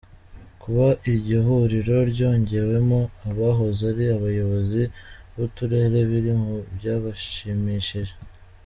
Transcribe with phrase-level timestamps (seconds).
[0.61, 4.81] Kuba iryo huriro ryongewemo abahoze ari abayobozi
[5.33, 8.13] b’uturere biri mu byabashimishije.